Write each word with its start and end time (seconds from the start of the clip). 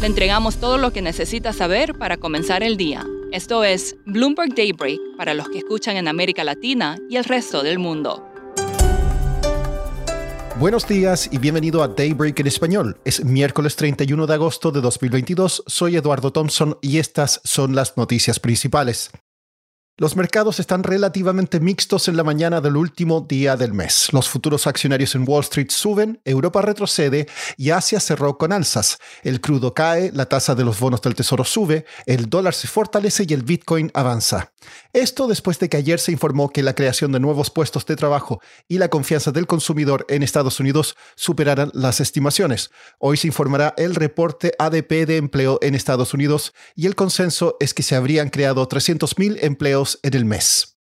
Le 0.00 0.06
entregamos 0.06 0.58
todo 0.58 0.76
lo 0.76 0.92
que 0.92 1.00
necesita 1.00 1.54
saber 1.54 1.94
para 1.94 2.18
comenzar 2.18 2.62
el 2.62 2.76
día. 2.76 3.06
Esto 3.32 3.64
es 3.64 3.96
Bloomberg 4.04 4.54
Daybreak 4.54 5.00
para 5.16 5.32
los 5.32 5.48
que 5.48 5.58
escuchan 5.58 5.96
en 5.96 6.06
América 6.06 6.44
Latina 6.44 6.98
y 7.08 7.16
el 7.16 7.24
resto 7.24 7.62
del 7.62 7.78
mundo. 7.78 8.22
Buenos 10.58 10.86
días 10.86 11.28
y 11.32 11.38
bienvenido 11.38 11.82
a 11.82 11.88
Daybreak 11.88 12.40
en 12.40 12.46
español. 12.46 12.98
Es 13.04 13.24
miércoles 13.24 13.74
31 13.76 14.26
de 14.26 14.34
agosto 14.34 14.70
de 14.70 14.82
2022. 14.82 15.64
Soy 15.66 15.96
Eduardo 15.96 16.30
Thompson 16.30 16.76
y 16.82 16.98
estas 16.98 17.40
son 17.44 17.74
las 17.74 17.96
noticias 17.96 18.38
principales. 18.38 19.10
Los 19.98 20.14
mercados 20.14 20.60
están 20.60 20.82
relativamente 20.82 21.58
mixtos 21.58 22.06
en 22.08 22.18
la 22.18 22.22
mañana 22.22 22.60
del 22.60 22.76
último 22.76 23.22
día 23.22 23.56
del 23.56 23.72
mes. 23.72 24.08
Los 24.12 24.28
futuros 24.28 24.66
accionarios 24.66 25.14
en 25.14 25.24
Wall 25.26 25.40
Street 25.40 25.70
suben, 25.70 26.20
Europa 26.26 26.60
retrocede 26.60 27.26
y 27.56 27.70
Asia 27.70 27.98
cerró 27.98 28.36
con 28.36 28.52
alzas. 28.52 28.98
El 29.22 29.40
crudo 29.40 29.72
cae, 29.72 30.12
la 30.12 30.26
tasa 30.26 30.54
de 30.54 30.64
los 30.64 30.78
bonos 30.78 31.00
del 31.00 31.14
tesoro 31.14 31.44
sube, 31.44 31.86
el 32.04 32.28
dólar 32.28 32.52
se 32.52 32.68
fortalece 32.68 33.24
y 33.26 33.32
el 33.32 33.42
Bitcoin 33.42 33.90
avanza. 33.94 34.52
Esto 34.92 35.28
después 35.28 35.58
de 35.60 35.70
que 35.70 35.78
ayer 35.78 35.98
se 35.98 36.12
informó 36.12 36.50
que 36.50 36.62
la 36.62 36.74
creación 36.74 37.10
de 37.12 37.20
nuevos 37.20 37.48
puestos 37.48 37.86
de 37.86 37.96
trabajo 37.96 38.42
y 38.68 38.76
la 38.76 38.88
confianza 38.88 39.30
del 39.30 39.46
consumidor 39.46 40.04
en 40.10 40.22
Estados 40.22 40.60
Unidos 40.60 40.94
superaran 41.14 41.70
las 41.72 42.00
estimaciones. 42.00 42.70
Hoy 42.98 43.16
se 43.16 43.28
informará 43.28 43.72
el 43.78 43.94
reporte 43.94 44.52
ADP 44.58 45.06
de 45.06 45.16
empleo 45.16 45.58
en 45.62 45.74
Estados 45.74 46.12
Unidos 46.12 46.52
y 46.74 46.84
el 46.84 46.96
consenso 46.96 47.56
es 47.60 47.72
que 47.72 47.82
se 47.82 47.96
habrían 47.96 48.28
creado 48.28 48.68
300.000 48.68 49.38
empleos 49.40 49.85
en 50.02 50.14
el 50.14 50.24
mes. 50.24 50.76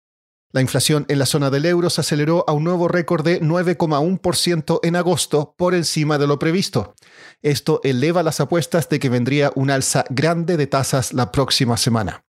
La 0.53 0.61
inflación 0.61 1.07
en 1.09 1.19
la 1.19 1.25
zona 1.25 1.49
del 1.49 1.65
euro 1.65 1.89
se 1.89 2.03
aceleró 2.03 2.45
a 2.47 2.53
un 2.53 2.65
nuevo 2.65 2.87
récord 2.87 3.25
de 3.25 3.41
9,1% 3.41 4.81
en 4.83 4.97
agosto, 4.97 5.55
por 5.57 5.75
encima 5.75 6.19
de 6.19 6.27
lo 6.27 6.39
previsto. 6.39 6.95
Esto 7.41 7.81
eleva 7.85 8.23
las 8.23 8.39
apuestas 8.39 8.91
de 8.91 8.99
que 8.99 9.09
vendría 9.09 9.51
un 9.55 9.71
alza 9.71 10.05
grande 10.11 10.59
de 10.59 10.67
tasas 10.67 11.15
la 11.15 11.33
próxima 11.33 11.79
semana. 11.79 12.25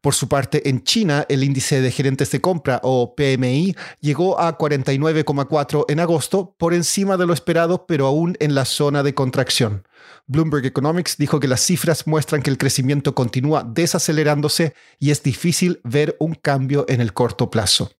Por 0.00 0.14
su 0.14 0.28
parte, 0.28 0.68
en 0.68 0.82
China, 0.82 1.26
el 1.28 1.44
índice 1.44 1.82
de 1.82 1.90
gerentes 1.90 2.30
de 2.30 2.40
compra 2.40 2.80
o 2.82 3.14
PMI 3.14 3.76
llegó 4.00 4.40
a 4.40 4.56
49,4 4.56 5.84
en 5.88 6.00
agosto, 6.00 6.54
por 6.58 6.72
encima 6.72 7.18
de 7.18 7.26
lo 7.26 7.34
esperado, 7.34 7.86
pero 7.86 8.06
aún 8.06 8.34
en 8.40 8.54
la 8.54 8.64
zona 8.64 9.02
de 9.02 9.14
contracción. 9.14 9.86
Bloomberg 10.26 10.64
Economics 10.64 11.18
dijo 11.18 11.38
que 11.38 11.48
las 11.48 11.60
cifras 11.60 12.06
muestran 12.06 12.42
que 12.42 12.50
el 12.50 12.56
crecimiento 12.56 13.14
continúa 13.14 13.62
desacelerándose 13.62 14.74
y 14.98 15.10
es 15.10 15.22
difícil 15.22 15.80
ver 15.84 16.16
un 16.18 16.34
cambio 16.34 16.86
en 16.88 17.02
el 17.02 17.12
corto 17.12 17.50
plazo. 17.50 17.90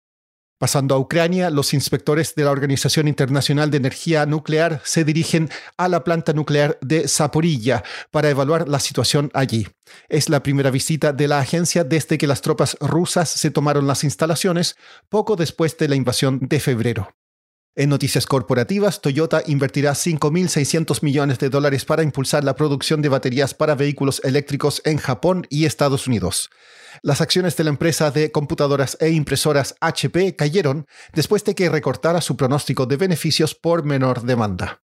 Pasando 0.60 0.94
a 0.94 0.98
Ucrania, 0.98 1.48
los 1.48 1.72
inspectores 1.72 2.34
de 2.34 2.44
la 2.44 2.50
Organización 2.50 3.08
Internacional 3.08 3.70
de 3.70 3.78
Energía 3.78 4.26
Nuclear 4.26 4.82
se 4.84 5.04
dirigen 5.04 5.48
a 5.78 5.88
la 5.88 6.04
planta 6.04 6.34
nuclear 6.34 6.76
de 6.82 7.08
Zaporilla 7.08 7.82
para 8.10 8.28
evaluar 8.28 8.68
la 8.68 8.78
situación 8.78 9.30
allí. 9.32 9.66
Es 10.10 10.28
la 10.28 10.42
primera 10.42 10.70
visita 10.70 11.14
de 11.14 11.28
la 11.28 11.38
agencia 11.38 11.82
desde 11.82 12.18
que 12.18 12.26
las 12.26 12.42
tropas 12.42 12.76
rusas 12.78 13.30
se 13.30 13.50
tomaron 13.50 13.86
las 13.86 14.04
instalaciones 14.04 14.76
poco 15.08 15.34
después 15.34 15.78
de 15.78 15.88
la 15.88 15.96
invasión 15.96 16.40
de 16.42 16.60
febrero. 16.60 17.08
En 17.74 17.88
noticias 17.88 18.26
corporativas, 18.26 19.00
Toyota 19.00 19.42
invertirá 19.46 19.92
5.600 19.92 21.02
millones 21.02 21.38
de 21.38 21.48
dólares 21.48 21.86
para 21.86 22.02
impulsar 22.02 22.44
la 22.44 22.54
producción 22.54 23.00
de 23.00 23.08
baterías 23.08 23.54
para 23.54 23.76
vehículos 23.76 24.20
eléctricos 24.24 24.82
en 24.84 24.98
Japón 24.98 25.46
y 25.48 25.64
Estados 25.64 26.06
Unidos. 26.06 26.50
Las 27.02 27.20
acciones 27.20 27.56
de 27.56 27.64
la 27.64 27.70
empresa 27.70 28.10
de 28.10 28.30
computadoras 28.32 28.96
e 29.00 29.10
impresoras 29.10 29.74
HP 29.80 30.36
cayeron 30.36 30.86
después 31.12 31.44
de 31.44 31.54
que 31.54 31.68
recortara 31.68 32.20
su 32.20 32.36
pronóstico 32.36 32.86
de 32.86 32.96
beneficios 32.96 33.54
por 33.54 33.84
menor 33.84 34.22
demanda. 34.22 34.82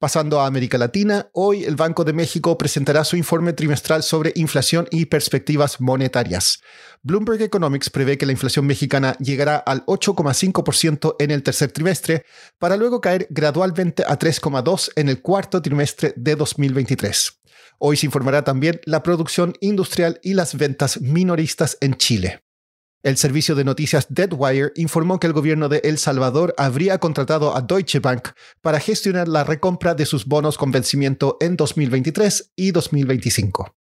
Pasando 0.00 0.40
a 0.40 0.46
América 0.46 0.78
Latina, 0.78 1.28
hoy 1.32 1.64
el 1.64 1.74
Banco 1.74 2.04
de 2.04 2.12
México 2.12 2.56
presentará 2.56 3.02
su 3.02 3.16
informe 3.16 3.52
trimestral 3.52 4.04
sobre 4.04 4.32
inflación 4.36 4.86
y 4.92 5.06
perspectivas 5.06 5.80
monetarias. 5.80 6.60
Bloomberg 7.02 7.42
Economics 7.42 7.90
prevé 7.90 8.16
que 8.16 8.24
la 8.24 8.30
inflación 8.30 8.64
mexicana 8.64 9.16
llegará 9.18 9.56
al 9.56 9.84
8,5% 9.86 11.16
en 11.18 11.32
el 11.32 11.42
tercer 11.42 11.72
trimestre, 11.72 12.24
para 12.60 12.76
luego 12.76 13.00
caer 13.00 13.26
gradualmente 13.30 14.04
a 14.06 14.16
3,2% 14.16 14.92
en 14.94 15.08
el 15.08 15.20
cuarto 15.20 15.60
trimestre 15.60 16.14
de 16.16 16.36
2023. 16.36 17.37
Hoy 17.78 17.96
se 17.96 18.06
informará 18.06 18.42
también 18.42 18.80
la 18.84 19.02
producción 19.02 19.54
industrial 19.60 20.18
y 20.22 20.34
las 20.34 20.56
ventas 20.56 21.00
minoristas 21.00 21.78
en 21.80 21.94
Chile. 21.94 22.42
El 23.04 23.16
servicio 23.16 23.54
de 23.54 23.64
noticias 23.64 24.06
Deadwire 24.10 24.72
informó 24.74 25.20
que 25.20 25.28
el 25.28 25.32
gobierno 25.32 25.68
de 25.68 25.80
El 25.84 25.98
Salvador 25.98 26.52
habría 26.58 26.98
contratado 26.98 27.56
a 27.56 27.60
Deutsche 27.60 28.00
Bank 28.00 28.30
para 28.60 28.80
gestionar 28.80 29.28
la 29.28 29.44
recompra 29.44 29.94
de 29.94 30.04
sus 30.04 30.26
bonos 30.26 30.58
con 30.58 30.72
vencimiento 30.72 31.36
en 31.40 31.56
2023 31.56 32.52
y 32.56 32.72
2025. 32.72 33.77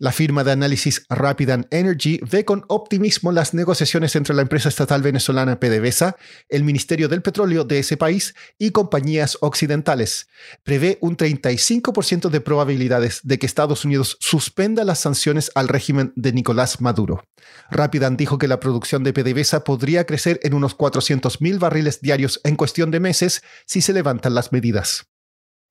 La 0.00 0.12
firma 0.12 0.44
de 0.44 0.52
análisis 0.52 1.04
Rapidan 1.10 1.66
Energy 1.70 2.20
ve 2.22 2.46
con 2.46 2.64
optimismo 2.68 3.32
las 3.32 3.52
negociaciones 3.52 4.16
entre 4.16 4.34
la 4.34 4.40
empresa 4.40 4.70
estatal 4.70 5.02
venezolana 5.02 5.60
PDVSA, 5.60 6.16
el 6.48 6.64
Ministerio 6.64 7.06
del 7.06 7.20
Petróleo 7.20 7.64
de 7.64 7.80
ese 7.80 7.98
país 7.98 8.34
y 8.56 8.70
compañías 8.70 9.36
occidentales. 9.42 10.26
Prevé 10.62 10.96
un 11.02 11.18
35% 11.18 12.30
de 12.30 12.40
probabilidades 12.40 13.20
de 13.24 13.38
que 13.38 13.44
Estados 13.44 13.84
Unidos 13.84 14.16
suspenda 14.20 14.84
las 14.84 15.00
sanciones 15.00 15.50
al 15.54 15.68
régimen 15.68 16.14
de 16.16 16.32
Nicolás 16.32 16.80
Maduro. 16.80 17.22
Rapidan 17.70 18.16
dijo 18.16 18.38
que 18.38 18.48
la 18.48 18.58
producción 18.58 19.04
de 19.04 19.12
PDVSA 19.12 19.64
podría 19.64 20.06
crecer 20.06 20.40
en 20.44 20.54
unos 20.54 20.78
400.000 20.78 21.58
barriles 21.58 22.00
diarios 22.00 22.40
en 22.44 22.56
cuestión 22.56 22.90
de 22.90 23.00
meses 23.00 23.42
si 23.66 23.82
se 23.82 23.92
levantan 23.92 24.34
las 24.34 24.50
medidas. 24.50 25.10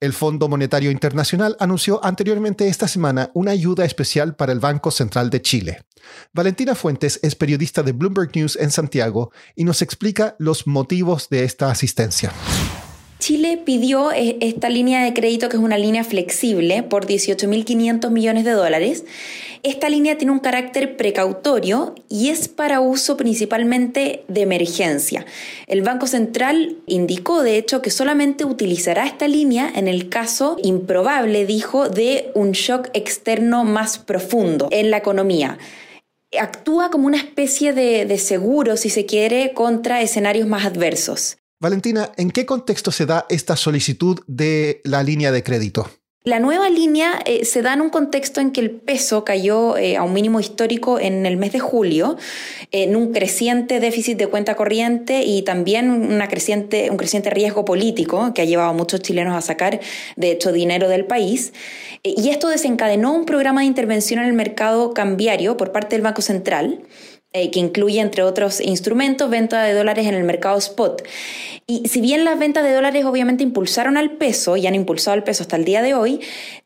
El 0.00 0.14
Fondo 0.14 0.48
Monetario 0.48 0.90
Internacional 0.90 1.56
anunció 1.60 2.02
anteriormente 2.02 2.68
esta 2.68 2.88
semana 2.88 3.30
una 3.34 3.50
ayuda 3.50 3.84
especial 3.84 4.34
para 4.34 4.50
el 4.50 4.58
Banco 4.58 4.90
Central 4.90 5.28
de 5.28 5.42
Chile. 5.42 5.82
Valentina 6.32 6.74
Fuentes 6.74 7.20
es 7.22 7.34
periodista 7.34 7.82
de 7.82 7.92
Bloomberg 7.92 8.34
News 8.34 8.56
en 8.56 8.70
Santiago 8.70 9.30
y 9.54 9.64
nos 9.64 9.82
explica 9.82 10.36
los 10.38 10.66
motivos 10.66 11.28
de 11.28 11.44
esta 11.44 11.70
asistencia. 11.70 12.32
Chile 13.20 13.60
pidió 13.62 14.12
eh, 14.12 14.38
esta 14.40 14.70
línea 14.70 15.04
de 15.04 15.12
crédito, 15.12 15.50
que 15.50 15.58
es 15.58 15.62
una 15.62 15.76
línea 15.76 16.04
flexible, 16.04 16.82
por 16.82 17.06
18.500 17.06 18.10
millones 18.10 18.44
de 18.44 18.52
dólares. 18.52 19.04
Esta 19.62 19.90
línea 19.90 20.16
tiene 20.16 20.32
un 20.32 20.38
carácter 20.38 20.96
precautorio 20.96 21.94
y 22.08 22.30
es 22.30 22.48
para 22.48 22.80
uso 22.80 23.18
principalmente 23.18 24.24
de 24.26 24.40
emergencia. 24.40 25.26
El 25.66 25.82
Banco 25.82 26.06
Central 26.06 26.78
indicó, 26.86 27.42
de 27.42 27.58
hecho, 27.58 27.82
que 27.82 27.90
solamente 27.90 28.46
utilizará 28.46 29.04
esta 29.04 29.28
línea 29.28 29.70
en 29.74 29.86
el 29.86 30.08
caso 30.08 30.56
improbable, 30.62 31.44
dijo, 31.44 31.90
de 31.90 32.30
un 32.34 32.52
shock 32.52 32.88
externo 32.94 33.64
más 33.64 33.98
profundo 33.98 34.68
en 34.70 34.90
la 34.90 34.96
economía 34.96 35.58
actúa 36.38 36.90
como 36.90 37.08
una 37.08 37.16
especie 37.16 37.72
de, 37.72 38.06
de, 38.06 38.16
seguro, 38.16 38.76
si 38.76 38.88
se 38.88 39.04
quiere, 39.04 39.52
contra 39.52 40.00
escenarios 40.00 40.46
más 40.46 40.64
adversos. 40.64 41.40
Valentina, 41.60 42.10
¿en 42.16 42.30
qué 42.30 42.46
contexto 42.46 42.90
se 42.90 43.04
da 43.04 43.26
esta 43.28 43.54
solicitud 43.54 44.20
de 44.26 44.80
la 44.82 45.02
línea 45.02 45.30
de 45.30 45.42
crédito? 45.42 45.90
La 46.24 46.38
nueva 46.38 46.70
línea 46.70 47.18
eh, 47.26 47.44
se 47.44 47.60
da 47.60 47.74
en 47.74 47.82
un 47.82 47.90
contexto 47.90 48.40
en 48.40 48.50
que 48.50 48.60
el 48.60 48.70
peso 48.70 49.24
cayó 49.24 49.76
eh, 49.76 49.98
a 49.98 50.02
un 50.02 50.14
mínimo 50.14 50.40
histórico 50.40 50.98
en 50.98 51.26
el 51.26 51.36
mes 51.36 51.52
de 51.52 51.60
julio, 51.60 52.16
en 52.72 52.96
un 52.96 53.12
creciente 53.12 53.78
déficit 53.78 54.16
de 54.16 54.26
cuenta 54.26 54.54
corriente 54.54 55.22
y 55.22 55.42
también 55.42 55.90
una 55.90 56.28
creciente, 56.28 56.90
un 56.90 56.96
creciente 56.96 57.28
riesgo 57.28 57.66
político 57.66 58.32
que 58.34 58.40
ha 58.40 58.46
llevado 58.46 58.70
a 58.70 58.74
muchos 58.74 59.00
chilenos 59.02 59.34
a 59.34 59.42
sacar, 59.42 59.80
de 60.16 60.30
hecho, 60.30 60.52
dinero 60.52 60.88
del 60.88 61.04
país. 61.04 61.52
y 62.02 62.30
esto 62.30 62.48
desencadenó 62.48 63.12
un 63.12 63.26
programa 63.26 63.60
de 63.60 63.66
intervención 63.66 64.20
en 64.20 64.26
el 64.26 64.32
mercado 64.32 64.94
cambiario 64.94 65.58
por 65.58 65.72
parte 65.72 65.96
del 65.96 66.02
Banco 66.02 66.22
Central 66.22 66.82
eh, 67.32 67.50
que 67.50 67.60
incluye, 67.60 68.00
entre 68.00 68.24
otros 68.24 68.60
instrumentos, 68.60 69.30
venta 69.30 69.62
de 69.62 69.72
dólares 69.72 70.06
en 70.06 70.14
el 70.14 70.24
mercado 70.24 70.58
spot. 70.58 71.02
Y 71.70 71.86
si 71.88 72.00
bien 72.00 72.24
las 72.24 72.36
ventas 72.36 72.64
de 72.64 72.72
dólares 72.72 73.04
obviamente 73.04 73.44
impulsaron 73.44 73.96
al 73.96 74.16
peso 74.16 74.56
y 74.56 74.66
han 74.66 74.74
impulsado 74.74 75.14
al 75.14 75.22
peso 75.22 75.44
hasta 75.44 75.54
el 75.54 75.64
día 75.64 75.82
de 75.82 75.94
hoy, 75.94 76.20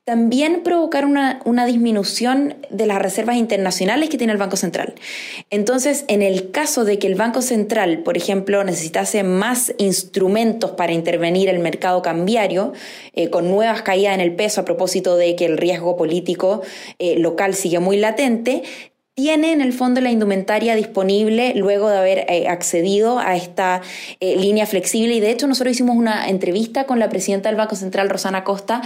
también 0.04 0.62
provocaron 0.62 1.10
una, 1.10 1.40
una, 1.44 1.66
disminución 1.66 2.56
de 2.70 2.86
las 2.86 3.02
reservas 3.02 3.36
internacionales 3.36 4.08
que 4.08 4.16
tiene 4.16 4.32
el 4.32 4.38
Banco 4.38 4.56
Central. 4.56 4.94
Entonces, 5.50 6.06
en 6.08 6.22
el 6.22 6.50
caso 6.50 6.86
de 6.86 6.98
que 6.98 7.06
el 7.06 7.14
Banco 7.14 7.42
Central, 7.42 7.98
por 7.98 8.16
ejemplo, 8.16 8.64
necesitase 8.64 9.22
más 9.22 9.74
instrumentos 9.76 10.70
para 10.70 10.92
intervenir 10.92 11.50
el 11.50 11.58
mercado 11.58 12.00
cambiario, 12.00 12.72
eh, 13.14 13.28
con 13.28 13.50
nuevas 13.50 13.82
caídas 13.82 14.14
en 14.14 14.20
el 14.20 14.34
peso 14.34 14.62
a 14.62 14.64
propósito 14.64 15.16
de 15.16 15.36
que 15.36 15.44
el 15.44 15.58
riesgo 15.58 15.96
político 15.96 16.62
eh, 16.98 17.18
local 17.18 17.54
sigue 17.54 17.78
muy 17.78 17.98
latente, 17.98 18.62
tiene 19.14 19.52
en 19.52 19.60
el 19.60 19.72
fondo 19.72 20.00
la 20.00 20.10
indumentaria 20.10 20.74
disponible 20.74 21.54
luego 21.54 21.88
de 21.88 21.98
haber 21.98 22.26
eh, 22.28 22.48
accedido 22.48 23.20
a 23.20 23.36
esta 23.36 23.80
eh, 24.18 24.36
línea 24.36 24.66
flexible. 24.66 25.14
Y 25.14 25.20
de 25.20 25.30
hecho 25.30 25.46
nosotros 25.46 25.72
hicimos 25.72 25.96
una 25.96 26.28
entrevista 26.28 26.84
con 26.84 26.98
la 26.98 27.08
presidenta 27.08 27.48
del 27.48 27.56
Banco 27.56 27.76
Central, 27.76 28.10
Rosana 28.10 28.42
Costa, 28.42 28.82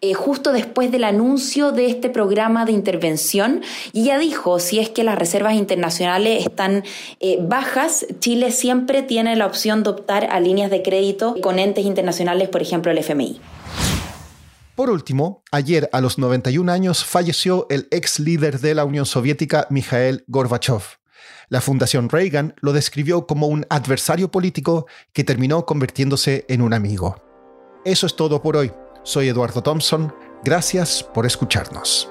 eh, 0.00 0.14
justo 0.14 0.52
después 0.52 0.92
del 0.92 1.02
anuncio 1.02 1.72
de 1.72 1.86
este 1.86 2.10
programa 2.10 2.64
de 2.64 2.70
intervención. 2.70 3.62
Y 3.92 4.02
ella 4.02 4.18
dijo, 4.18 4.60
si 4.60 4.78
es 4.78 4.88
que 4.88 5.02
las 5.02 5.18
reservas 5.18 5.54
internacionales 5.54 6.46
están 6.46 6.84
bajas, 7.40 8.06
Chile 8.20 8.52
siempre 8.52 9.02
tiene 9.02 9.34
la 9.34 9.46
opción 9.46 9.82
de 9.82 9.90
optar 9.90 10.28
a 10.30 10.38
líneas 10.38 10.70
de 10.70 10.82
crédito 10.82 11.34
con 11.40 11.58
entes 11.58 11.84
internacionales, 11.84 12.48
por 12.48 12.62
ejemplo 12.62 12.92
el 12.92 12.98
FMI. 12.98 13.40
Por 14.82 14.90
último, 14.90 15.44
ayer 15.52 15.88
a 15.92 16.00
los 16.00 16.18
91 16.18 16.72
años 16.72 17.04
falleció 17.04 17.68
el 17.70 17.86
ex 17.92 18.18
líder 18.18 18.58
de 18.58 18.74
la 18.74 18.84
Unión 18.84 19.06
Soviética, 19.06 19.68
Mikhail 19.70 20.24
Gorbachev. 20.26 20.82
La 21.48 21.60
Fundación 21.60 22.08
Reagan 22.08 22.56
lo 22.60 22.72
describió 22.72 23.28
como 23.28 23.46
un 23.46 23.64
adversario 23.70 24.32
político 24.32 24.88
que 25.12 25.22
terminó 25.22 25.66
convirtiéndose 25.66 26.46
en 26.48 26.62
un 26.62 26.74
amigo. 26.74 27.22
Eso 27.84 28.06
es 28.06 28.16
todo 28.16 28.42
por 28.42 28.56
hoy. 28.56 28.72
Soy 29.04 29.28
Eduardo 29.28 29.62
Thompson. 29.62 30.12
Gracias 30.42 31.04
por 31.14 31.26
escucharnos. 31.26 32.10